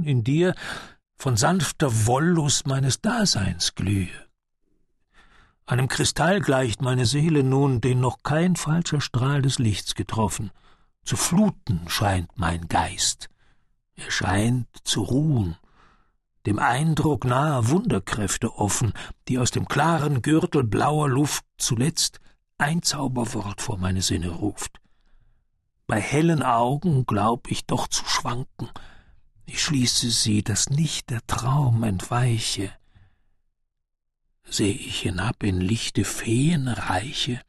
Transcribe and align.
nun 0.00 0.04
in 0.04 0.24
dir 0.24 0.54
von 1.16 1.36
sanfter 1.36 2.06
Wollust 2.06 2.66
meines 2.66 3.00
Daseins 3.00 3.74
glühe. 3.74 4.08
Einem 5.66 5.88
Kristall 5.88 6.40
gleicht 6.40 6.82
meine 6.82 7.06
Seele 7.06 7.44
nun, 7.44 7.80
den 7.80 8.00
noch 8.00 8.22
kein 8.22 8.56
falscher 8.56 9.00
Strahl 9.00 9.42
des 9.42 9.58
Lichts 9.58 9.94
getroffen. 9.94 10.50
Zu 11.04 11.16
fluten 11.16 11.82
scheint 11.88 12.30
mein 12.36 12.66
Geist. 12.68 13.28
Er 13.94 14.10
scheint 14.10 14.66
zu 14.84 15.02
ruhen, 15.02 15.56
dem 16.46 16.58
Eindruck 16.58 17.24
naher 17.24 17.68
Wunderkräfte 17.68 18.54
offen, 18.54 18.94
die 19.28 19.38
aus 19.38 19.50
dem 19.50 19.68
klaren 19.68 20.22
Gürtel 20.22 20.64
blauer 20.64 21.08
Luft 21.08 21.44
zuletzt 21.58 22.18
ein 22.58 22.82
Zauberwort 22.82 23.60
vor 23.60 23.76
meine 23.76 24.02
Sinne 24.02 24.30
ruft. 24.30 24.80
Bei 25.86 26.00
hellen 26.00 26.42
Augen 26.42 27.04
glaub 27.04 27.50
ich 27.50 27.66
doch 27.66 27.86
zu 27.88 28.04
schwanken, 28.06 28.70
ich 29.46 29.62
schließe 29.62 30.10
sie, 30.10 30.42
dass 30.42 30.70
nicht 30.70 31.10
der 31.10 31.26
Traum 31.26 31.82
entweiche, 31.82 32.72
seh 34.44 34.70
ich 34.70 35.00
hinab 35.00 35.42
in 35.42 35.60
lichte 35.60 36.04
Feenreiche. 36.04 37.40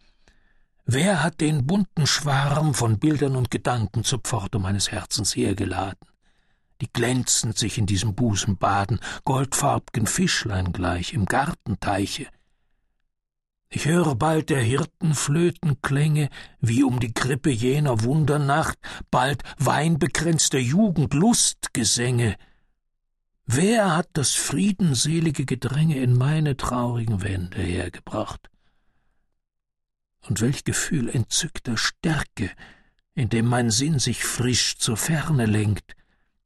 Wer 0.86 1.24
hat 1.24 1.42
den 1.42 1.66
bunten 1.66 2.08
Schwarm 2.08 2.74
von 2.74 3.00
Bildern 3.00 3.36
und 3.36 3.52
Gedanken 3.52 4.04
zur 4.04 4.20
Pforte 4.20 4.60
meines 4.60 4.92
Herzens 4.92 5.36
hergeladen? 5.36 6.08
Die 6.82 6.92
glänzend 6.92 7.58
sich 7.58 7.78
in 7.78 7.86
diesem 7.86 8.16
Busen 8.16 8.58
baden, 8.58 9.00
goldfarbgen 9.24 10.08
Fischlein 10.08 10.74
gleich 10.74 11.14
im 11.14 11.26
Gartenteiche. 11.26 12.28
Ich 13.72 13.86
höre 13.86 14.16
bald 14.16 14.50
der 14.50 14.62
Hirtenflötenklänge, 14.62 16.30
wie 16.60 16.84
um 16.84 17.00
die 17.00 17.14
Krippe 17.14 17.50
jener 17.50 18.04
Wundernacht, 18.04 18.78
bald 19.10 19.44
weinbekränzter 19.58 20.60
Jugend 20.60 21.14
Lustgesänge, 21.14 22.36
Wer 23.54 23.98
hat 23.98 24.08
das 24.14 24.34
friedenselige 24.34 25.44
Gedränge 25.44 26.00
in 26.00 26.14
meine 26.14 26.56
traurigen 26.56 27.22
Wände 27.22 27.62
hergebracht? 27.62 28.50
Und 30.22 30.40
welch 30.40 30.64
Gefühl 30.64 31.10
entzückter 31.10 31.76
Stärke, 31.76 32.52
in 33.14 33.28
dem 33.28 33.48
mein 33.48 33.70
Sinn 33.70 34.00
sich 34.00 34.24
frisch 34.24 34.78
zur 34.78 34.96
Ferne 34.96 35.48
lenkt, 35.48 35.98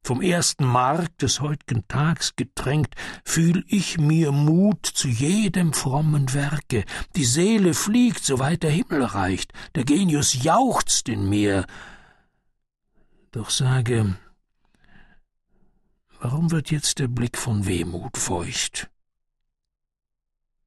vom 0.06 0.22
ersten 0.22 0.64
Mark 0.64 1.18
des 1.18 1.40
heut'gen 1.40 1.84
Tags 1.88 2.36
getränkt, 2.36 2.94
fühl 3.24 3.64
ich 3.68 3.98
mir 3.98 4.32
Mut 4.32 4.86
zu 4.86 5.08
jedem 5.08 5.72
frommen 5.72 6.32
Werke, 6.32 6.84
die 7.16 7.24
Seele 7.24 7.74
fliegt, 7.74 8.24
soweit 8.24 8.62
der 8.62 8.70
Himmel 8.70 9.02
reicht, 9.04 9.52
der 9.74 9.84
Genius 9.84 10.42
jauchzt 10.42 11.08
in 11.08 11.28
mir. 11.28 11.66
Doch 13.32 13.50
sage, 13.50 14.16
Warum 16.18 16.50
wird 16.50 16.70
jetzt 16.70 16.98
der 16.98 17.08
Blick 17.08 17.36
von 17.36 17.66
Wehmut 17.66 18.16
feucht? 18.16 18.90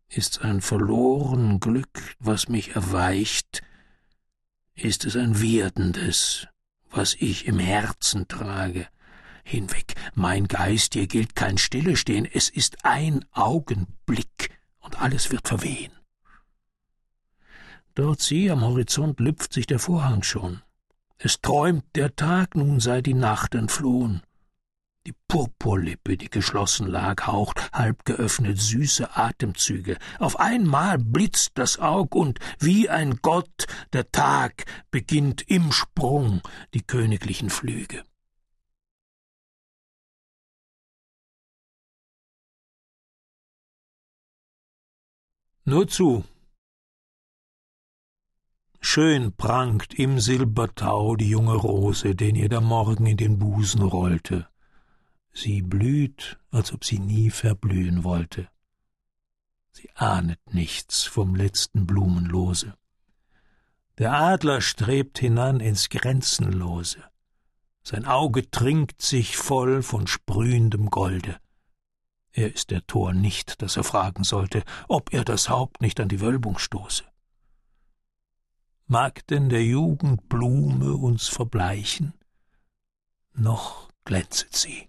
Ist's 0.08 0.38
ein 0.38 0.62
verloren 0.62 1.60
Glück, 1.60 2.16
was 2.20 2.50
mich 2.50 2.76
erweicht? 2.76 3.62
Ist 4.76 5.06
es 5.06 5.16
ein 5.16 5.42
werdendes, 5.42 6.48
was 6.90 7.16
ich 7.16 7.48
im 7.48 7.60
Herzen 7.60 8.28
trage? 8.28 8.88
Hinweg, 9.44 9.96
mein 10.14 10.48
Geist, 10.48 10.94
hier 10.94 11.08
gilt 11.08 11.36
kein 11.36 11.58
Stillestehen, 11.58 12.26
es 12.26 12.50
ist 12.50 12.86
ein 12.86 13.26
Augenblick, 13.32 14.52
und 14.80 15.02
alles 15.02 15.32
wird 15.32 15.48
verwehen. 15.48 15.92
Dort 17.96 18.22
sieh, 18.22 18.50
am 18.50 18.62
Horizont 18.62 19.20
lüpft 19.20 19.54
sich 19.54 19.68
der 19.68 19.80
Vorhang 19.80 20.24
schon. 20.24 20.62
Es 21.18 21.42
träumt 21.42 21.84
der 21.96 22.16
Tag, 22.16 22.56
nun 22.56 22.80
sei 22.80 23.02
die 23.02 23.14
Nacht 23.14 23.56
entflohen. 23.56 24.22
Die 25.06 25.14
Purpurlippe, 25.28 26.18
die 26.18 26.30
geschlossen 26.30 26.88
lag, 26.88 27.28
haucht, 27.28 27.72
halb 27.74 28.06
geöffnet, 28.06 28.62
süße 28.62 29.18
Atemzüge. 29.18 29.98
Auf 30.20 30.40
einmal 30.40 30.98
blitzt 30.98 31.52
das 31.56 31.80
Aug 31.80 32.16
und 32.16 32.40
wie 32.60 32.90
ein 32.90 33.20
Gott 33.22 33.66
der 33.92 34.12
Tag 34.12 34.66
beginnt 34.92 35.42
im 35.50 35.72
Sprung 35.72 36.42
die 36.74 36.82
königlichen 36.84 37.50
Flüge. 37.50 38.04
Nur 45.70 45.88
zu. 45.88 46.24
Schön 48.82 49.34
prangt 49.34 49.94
im 49.94 50.20
Silbertau 50.20 51.16
die 51.16 51.30
junge 51.30 51.54
Rose, 51.54 52.16
den 52.16 52.34
ihr 52.34 52.50
der 52.50 52.60
Morgen 52.60 53.06
in 53.06 53.18
den 53.18 53.38
Busen 53.38 53.84
rollte. 53.84 54.48
Sie 55.32 55.62
blüht, 55.62 56.40
als 56.50 56.74
ob 56.74 56.84
sie 56.84 56.98
nie 56.98 57.30
verblühen 57.30 58.04
wollte. 58.04 58.50
Sie 59.70 59.92
ahnet 59.94 60.40
nichts 60.56 61.04
vom 61.04 61.36
letzten 61.36 61.86
Blumenlose. 61.86 62.74
Der 64.00 64.14
Adler 64.14 64.62
strebt 64.62 65.20
hinan 65.20 65.60
ins 65.60 65.90
Grenzenlose. 65.90 67.04
Sein 67.84 68.06
Auge 68.06 68.50
trinkt 68.50 69.04
sich 69.04 69.38
voll 69.38 69.84
von 69.84 70.08
sprühendem 70.08 70.90
Golde. 70.90 71.40
Er 72.40 72.54
ist 72.54 72.72
der 72.72 72.88
Tor 72.88 73.12
nicht, 73.12 73.62
dass 73.62 73.76
er 73.76 73.84
fragen 73.84 74.24
sollte, 74.24 74.64
ob 74.88 75.14
er 75.14 75.26
das 75.26 75.50
Haupt 75.50 75.82
nicht 75.82 76.00
an 76.00 76.08
die 76.08 76.22
Wölbung 76.22 76.58
stoße. 76.58 77.04
Mag 78.86 79.28
denn 79.28 79.50
der 79.50 79.66
Jugend 79.66 80.30
Blume 80.30 80.94
uns 80.94 81.28
verbleichen? 81.28 82.14
Noch 83.34 83.90
glänzet 84.06 84.56
sie 84.56 84.88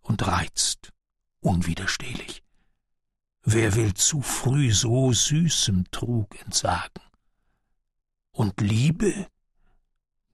und 0.00 0.26
reizt 0.26 0.94
unwiderstehlich. 1.40 2.42
Wer 3.42 3.74
will 3.74 3.92
zu 3.92 4.22
früh 4.22 4.72
so 4.72 5.12
süßem 5.12 5.90
Trug 5.90 6.40
entsagen? 6.40 7.02
Und 8.30 8.62
Liebe, 8.62 9.28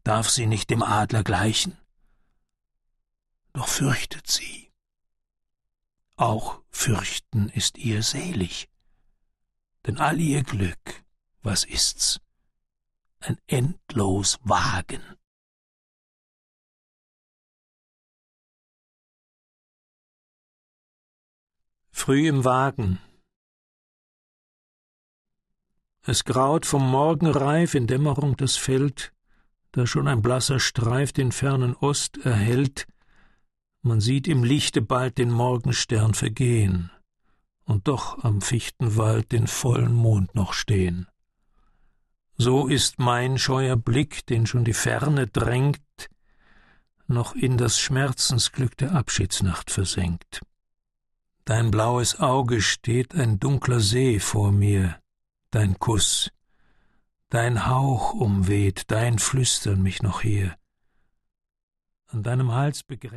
darf 0.04 0.30
sie 0.30 0.46
nicht 0.46 0.70
dem 0.70 0.84
Adler 0.84 1.24
gleichen? 1.24 1.76
Doch 3.54 3.66
fürchtet 3.66 4.28
sie. 4.28 4.63
Auch 6.16 6.62
fürchten 6.70 7.48
ist 7.48 7.76
ihr 7.76 8.04
selig, 8.04 8.68
denn 9.86 9.98
all 9.98 10.20
ihr 10.20 10.44
Glück, 10.44 11.04
was 11.42 11.64
ist's? 11.64 12.20
Ein 13.18 13.36
endlos 13.48 14.38
Wagen. 14.44 15.02
Früh 21.90 22.28
im 22.28 22.44
Wagen. 22.44 23.00
Es 26.02 26.24
graut 26.24 26.66
vom 26.66 26.88
Morgenreif 26.88 27.74
in 27.74 27.86
Dämmerung 27.86 28.36
das 28.36 28.56
Feld, 28.56 29.12
da 29.72 29.86
schon 29.86 30.06
ein 30.06 30.22
blasser 30.22 30.60
Streif 30.60 31.12
den 31.12 31.32
fernen 31.32 31.74
Ost 31.74 32.18
erhellt, 32.18 32.86
man 33.84 34.00
sieht 34.00 34.26
im 34.28 34.44
Lichte 34.44 34.80
bald 34.80 35.18
den 35.18 35.30
Morgenstern 35.30 36.14
vergehen 36.14 36.90
und 37.64 37.86
doch 37.86 38.24
am 38.24 38.40
Fichtenwald 38.40 39.30
den 39.32 39.46
vollen 39.46 39.92
Mond 39.92 40.34
noch 40.34 40.54
stehen. 40.54 41.06
So 42.36 42.66
ist 42.66 42.98
mein 42.98 43.38
scheuer 43.38 43.76
Blick, 43.76 44.26
den 44.26 44.46
schon 44.46 44.64
die 44.64 44.72
Ferne 44.72 45.26
drängt, 45.26 45.80
noch 47.06 47.34
in 47.34 47.58
das 47.58 47.78
Schmerzensglück 47.78 48.76
der 48.76 48.92
Abschiedsnacht 48.92 49.70
versenkt. 49.70 50.40
Dein 51.44 51.70
blaues 51.70 52.18
Auge 52.18 52.62
steht 52.62 53.14
ein 53.14 53.38
dunkler 53.38 53.80
See 53.80 54.18
vor 54.18 54.50
mir, 54.50 54.98
dein 55.50 55.78
Kuss, 55.78 56.30
dein 57.28 57.66
Hauch 57.66 58.14
umweht, 58.14 58.84
dein 58.90 59.18
Flüstern 59.18 59.82
mich 59.82 60.02
noch 60.02 60.22
hier. 60.22 60.56
An 62.06 62.22
deinem 62.22 62.52
Hals 62.52 62.82
begräbt 62.82 63.14